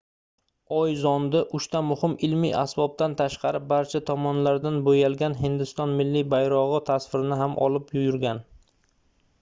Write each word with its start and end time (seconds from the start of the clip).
oy 0.75 0.93
zondi 1.01 1.41
uchta 1.59 1.81
muhim 1.89 2.15
ilmiy 2.27 2.55
asbobdan 2.61 3.17
tashqari 3.19 3.61
barcha 3.73 4.01
tomonlaridan 4.09 4.81
boʻyalgan 4.89 5.37
hindiston 5.43 5.95
milliy 6.01 6.27
bayrogʻi 6.37 6.83
tasvirini 6.91 7.41
ham 7.43 7.57
olib 7.69 7.97
yurgan 8.03 8.45